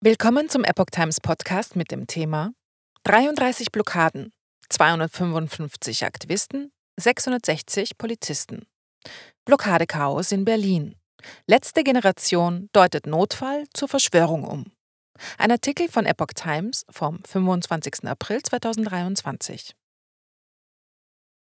[0.00, 2.52] Willkommen zum Epoch Times Podcast mit dem Thema
[3.02, 4.32] 33 Blockaden,
[4.68, 8.68] 255 Aktivisten, 660 Polizisten.
[9.44, 10.94] Blockadechaos in Berlin.
[11.48, 14.66] Letzte Generation deutet Notfall zur Verschwörung um.
[15.36, 18.04] Ein Artikel von Epoch Times vom 25.
[18.04, 19.74] April 2023.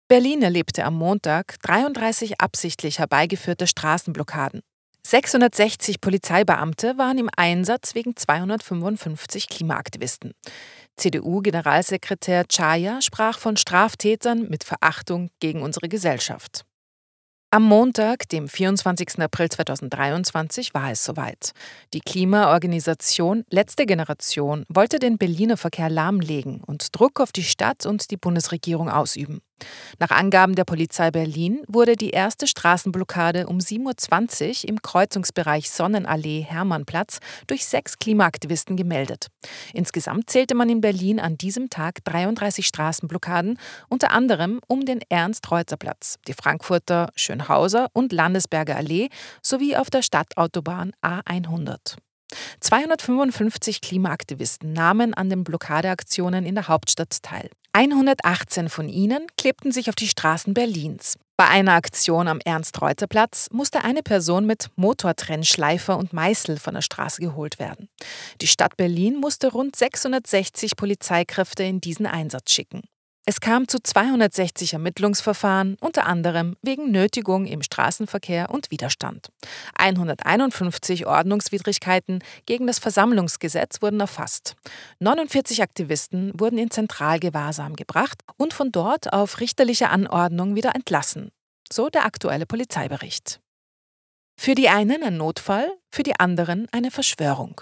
[0.08, 4.62] Berlin erlebte am Montag 33 absichtlich herbeigeführte Straßenblockaden.
[5.02, 10.32] 660 Polizeibeamte waren im Einsatz wegen 255 Klimaaktivisten.
[10.96, 16.64] CDU-Generalsekretär Chaya sprach von Straftätern mit Verachtung gegen unsere Gesellschaft.
[17.52, 19.18] Am Montag, dem 24.
[19.18, 21.50] April 2023, war es soweit.
[21.92, 28.12] Die Klimaorganisation Letzte Generation wollte den Berliner Verkehr lahmlegen und Druck auf die Stadt und
[28.12, 29.40] die Bundesregierung ausüben.
[29.98, 37.18] Nach Angaben der Polizei Berlin wurde die erste Straßenblockade um 7.20 Uhr im Kreuzungsbereich Sonnenallee-Hermannplatz
[37.46, 39.26] durch sechs Klimaaktivisten gemeldet.
[39.72, 43.58] Insgesamt zählte man in Berlin an diesem Tag 33 Straßenblockaden,
[43.88, 49.08] unter anderem um den Ernst-Reuter-Platz, die Frankfurter Schönhauser und Landesberger Allee
[49.42, 51.96] sowie auf der Stadtautobahn A100.
[52.60, 57.50] 255 Klimaaktivisten nahmen an den Blockadeaktionen in der Hauptstadt teil.
[57.72, 61.16] 118 von ihnen klebten sich auf die Straßen Berlins.
[61.36, 67.20] Bei einer Aktion am Ernst-Reuter-Platz musste eine Person mit Motortrennschleifer und Meißel von der Straße
[67.22, 67.88] geholt werden.
[68.40, 72.82] Die Stadt Berlin musste rund 660 Polizeikräfte in diesen Einsatz schicken.
[73.26, 79.28] Es kam zu 260 Ermittlungsverfahren, unter anderem wegen Nötigung im Straßenverkehr und Widerstand.
[79.76, 84.56] 151 Ordnungswidrigkeiten gegen das Versammlungsgesetz wurden erfasst.
[85.00, 91.30] 49 Aktivisten wurden in Zentralgewahrsam gebracht und von dort auf richterliche Anordnung wieder entlassen.
[91.70, 93.40] So der aktuelle Polizeibericht.
[94.36, 97.60] Für die einen ein Notfall, für die anderen eine Verschwörung.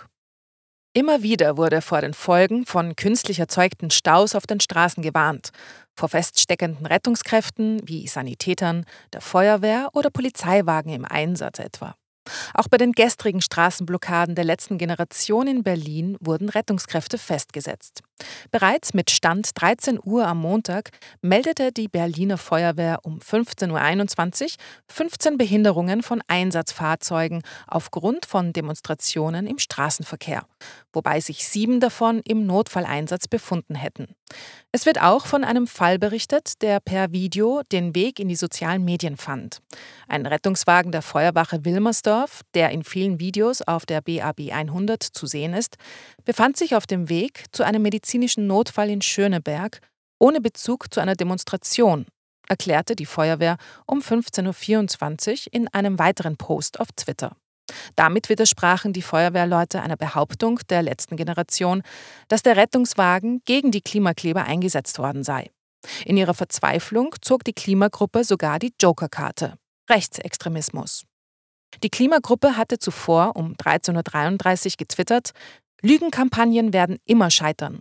[0.99, 5.51] Immer wieder wurde vor den Folgen von künstlich erzeugten Staus auf den Straßen gewarnt,
[5.95, 11.95] vor feststeckenden Rettungskräften wie Sanitätern, der Feuerwehr oder Polizeiwagen im Einsatz etwa.
[12.53, 18.03] Auch bei den gestrigen Straßenblockaden der letzten Generation in Berlin wurden Rettungskräfte festgesetzt.
[18.51, 20.91] Bereits mit Stand 13 Uhr am Montag
[21.21, 24.51] meldete die Berliner Feuerwehr um 15.21 Uhr
[24.89, 30.43] 15 Behinderungen von Einsatzfahrzeugen aufgrund von Demonstrationen im Straßenverkehr,
[30.93, 34.15] wobei sich sieben davon im Notfalleinsatz befunden hätten.
[34.73, 38.85] Es wird auch von einem Fall berichtet, der per Video den Weg in die sozialen
[38.85, 39.61] Medien fand.
[40.07, 45.55] Ein Rettungswagen der Feuerwache Wilmersdorf, der in vielen Videos auf der BAB 100 zu sehen
[45.55, 45.77] ist,
[46.29, 49.81] befand sich auf dem Weg zu einem medizinischen Notfall in Schöneberg
[50.19, 52.05] ohne Bezug zu einer Demonstration,
[52.49, 53.57] erklärte die Feuerwehr
[53.87, 57.35] um 15.24 Uhr in einem weiteren Post auf Twitter.
[57.97, 61.83] Damit widersprachen die Feuerwehrleute einer Behauptung der letzten Generation,
[62.29, 65.51] dass der Rettungswagen gegen die Klimakleber eingesetzt worden sei.
[66.05, 69.55] In ihrer Verzweiflung zog die Klimagruppe sogar die Joker-Karte.
[69.89, 71.05] Rechtsextremismus.
[71.83, 75.33] Die Klimagruppe hatte zuvor um 13.33 Uhr getwittert,
[75.83, 77.81] Lügenkampagnen werden immer scheitern.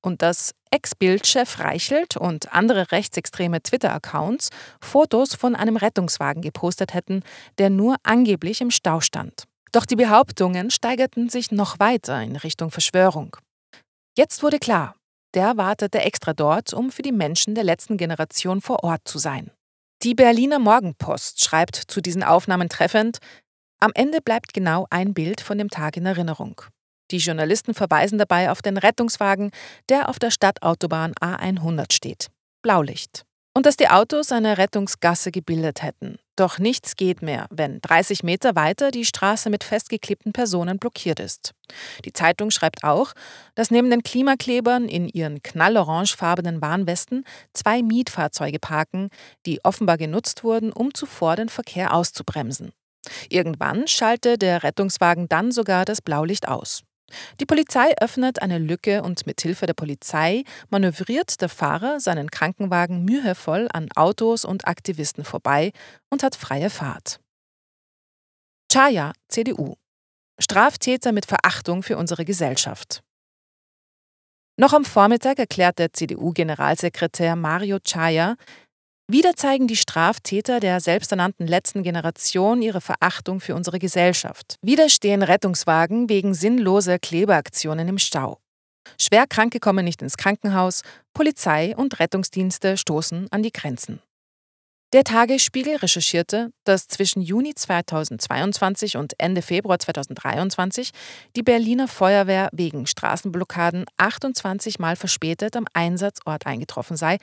[0.00, 7.22] Und dass Ex-Bildchef Reichelt und andere rechtsextreme Twitter-Accounts Fotos von einem Rettungswagen gepostet hätten,
[7.58, 9.44] der nur angeblich im Stau stand.
[9.72, 13.36] Doch die Behauptungen steigerten sich noch weiter in Richtung Verschwörung.
[14.16, 14.94] Jetzt wurde klar,
[15.34, 19.50] der wartete extra dort, um für die Menschen der letzten Generation vor Ort zu sein.
[20.02, 23.18] Die Berliner Morgenpost schreibt zu diesen Aufnahmen treffend,
[23.80, 26.62] am Ende bleibt genau ein Bild von dem Tag in Erinnerung.
[27.10, 29.50] Die Journalisten verweisen dabei auf den Rettungswagen,
[29.88, 32.28] der auf der Stadtautobahn A100 steht.
[32.62, 33.24] Blaulicht.
[33.54, 36.18] Und dass die Autos eine Rettungsgasse gebildet hätten.
[36.36, 41.52] Doch nichts geht mehr, wenn 30 Meter weiter die Straße mit festgeklebten Personen blockiert ist.
[42.04, 43.14] Die Zeitung schreibt auch,
[43.54, 47.24] dass neben den Klimaklebern in ihren knallorangefarbenen Warnwesten
[47.54, 49.08] zwei Mietfahrzeuge parken,
[49.46, 52.72] die offenbar genutzt wurden, um zuvor den Verkehr auszubremsen.
[53.30, 56.82] Irgendwann schalte der Rettungswagen dann sogar das Blaulicht aus.
[57.40, 63.04] Die Polizei öffnet eine Lücke und mit Hilfe der Polizei manövriert der Fahrer seinen Krankenwagen
[63.04, 65.72] mühevoll an Autos und Aktivisten vorbei
[66.10, 67.20] und hat freie Fahrt.
[68.72, 69.74] Chaya, CDU.
[70.38, 73.02] Straftäter mit Verachtung für unsere Gesellschaft.
[74.58, 78.36] Noch am Vormittag erklärt der CDU-Generalsekretär Mario Chaya,
[79.08, 84.56] wieder zeigen die Straftäter der selbsternannten letzten Generation ihre Verachtung für unsere Gesellschaft.
[84.62, 88.38] Wieder stehen Rettungswagen wegen sinnloser Klebeaktionen im Stau.
[89.00, 90.82] Schwerkranke kommen nicht ins Krankenhaus,
[91.12, 94.00] Polizei und Rettungsdienste stoßen an die Grenzen.
[94.92, 100.90] Der Tagesspiegel recherchierte, dass zwischen Juni 2022 und Ende Februar 2023
[101.34, 107.18] die Berliner Feuerwehr wegen Straßenblockaden 28 Mal verspätet am Einsatzort eingetroffen sei.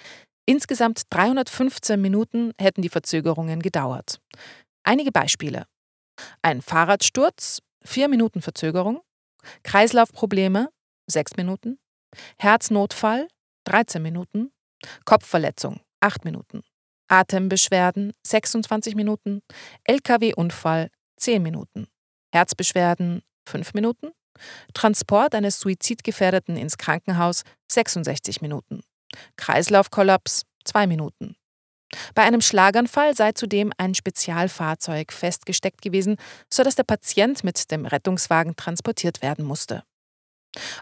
[0.46, 4.20] Insgesamt 315 Minuten hätten die Verzögerungen gedauert.
[4.84, 5.66] Einige Beispiele.
[6.42, 9.02] Ein Fahrradsturz, 4 Minuten Verzögerung.
[9.64, 10.70] Kreislaufprobleme,
[11.08, 11.80] 6 Minuten.
[12.38, 13.28] Herznotfall,
[13.66, 14.52] 13 Minuten.
[15.06, 16.64] Kopfverletzung, 8 Minuten.
[17.14, 19.42] Atembeschwerden 26 Minuten,
[19.84, 21.88] Lkw-Unfall 10 Minuten,
[22.34, 24.12] Herzbeschwerden 5 Minuten,
[24.74, 28.82] Transport eines Suizidgefährdeten ins Krankenhaus 66 Minuten,
[29.38, 31.36] Kreislaufkollaps 2 Minuten.
[32.16, 36.18] Bei einem Schlaganfall sei zudem ein Spezialfahrzeug festgesteckt gewesen,
[36.52, 39.84] sodass der Patient mit dem Rettungswagen transportiert werden musste.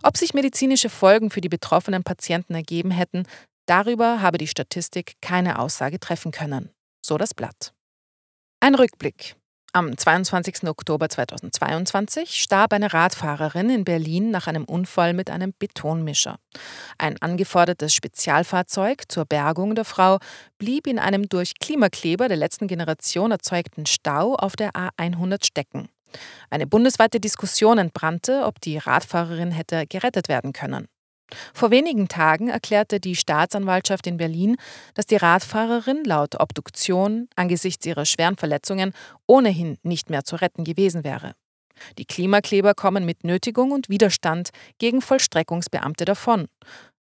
[0.03, 3.25] Ob sich medizinische Folgen für die betroffenen Patienten ergeben hätten,
[3.71, 6.71] Darüber habe die Statistik keine Aussage treffen können,
[7.05, 7.73] so das Blatt.
[8.59, 9.37] Ein Rückblick.
[9.73, 10.67] Am 22.
[10.67, 16.35] Oktober 2022 starb eine Radfahrerin in Berlin nach einem Unfall mit einem Betonmischer.
[16.97, 20.17] Ein angefordertes Spezialfahrzeug zur Bergung der Frau
[20.57, 25.87] blieb in einem durch Klimakleber der letzten Generation erzeugten Stau auf der A100 stecken.
[26.49, 30.89] Eine bundesweite Diskussion entbrannte, ob die Radfahrerin hätte gerettet werden können.
[31.53, 34.57] Vor wenigen Tagen erklärte die Staatsanwaltschaft in Berlin,
[34.93, 38.93] dass die Radfahrerin laut Obduktion angesichts ihrer schweren Verletzungen
[39.27, 41.33] ohnehin nicht mehr zu retten gewesen wäre.
[41.97, 46.47] Die Klimakleber kommen mit Nötigung und Widerstand gegen Vollstreckungsbeamte davon,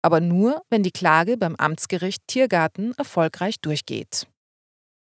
[0.01, 4.27] aber nur, wenn die Klage beim Amtsgericht Tiergarten erfolgreich durchgeht.